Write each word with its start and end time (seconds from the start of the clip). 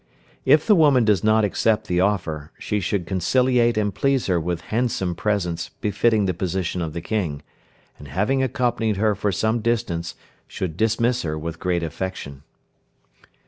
If 0.45 0.65
the 0.65 0.73
woman 0.73 1.05
does 1.05 1.23
not 1.23 1.45
accept 1.45 1.85
the 1.85 2.01
offer, 2.01 2.51
she 2.57 2.79
should 2.79 3.05
conciliate 3.05 3.77
and 3.77 3.93
please 3.93 4.25
her 4.25 4.39
with 4.39 4.61
handsome 4.73 5.13
presents 5.13 5.69
befitting 5.79 6.25
the 6.25 6.33
position 6.33 6.81
of 6.81 6.93
the 6.93 7.01
King, 7.01 7.43
and 7.99 8.07
having 8.07 8.41
accompanied 8.41 8.97
her 8.97 9.13
for 9.13 9.31
some 9.31 9.59
distance 9.59 10.15
should 10.47 10.75
dismiss 10.75 11.21
her 11.21 11.37
with 11.37 11.59
great 11.59 11.83
affection. 11.83 12.41